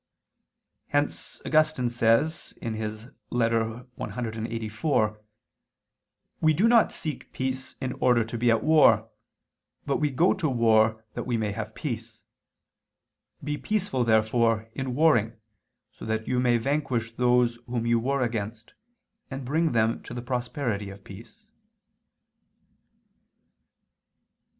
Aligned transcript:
Hence 0.87 1.39
Augustine 1.45 1.87
says 1.87 2.55
(Ep. 2.59 2.73
ad 2.73 2.73
Bonif. 2.73 3.87
clxxxix): 3.99 5.17
"We 6.41 6.53
do 6.55 6.67
not 6.67 6.91
seek 6.91 7.31
peace 7.31 7.75
in 7.79 7.93
order 7.99 8.23
to 8.23 8.35
be 8.35 8.49
at 8.49 8.63
war, 8.63 9.11
but 9.85 9.97
we 9.97 10.09
go 10.09 10.33
to 10.33 10.49
war 10.49 11.05
that 11.13 11.27
we 11.27 11.37
may 11.37 11.51
have 11.51 11.75
peace. 11.75 12.21
Be 13.43 13.59
peaceful, 13.59 14.03
therefore, 14.03 14.71
in 14.73 14.95
warring, 14.95 15.33
so 15.91 16.03
that 16.05 16.27
you 16.27 16.39
may 16.39 16.57
vanquish 16.57 17.15
those 17.15 17.59
whom 17.67 17.85
you 17.85 17.99
war 17.99 18.23
against, 18.23 18.73
and 19.29 19.45
bring 19.45 19.73
them 19.73 20.01
to 20.01 20.15
the 20.15 20.23
prosperity 20.23 20.89
of 20.89 21.03
peace." 21.03 21.45